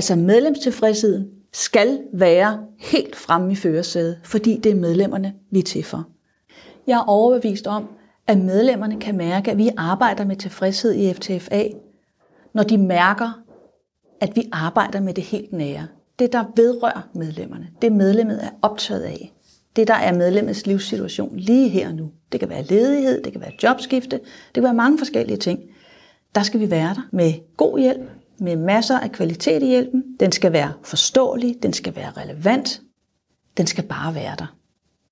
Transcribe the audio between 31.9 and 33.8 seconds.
være relevant, den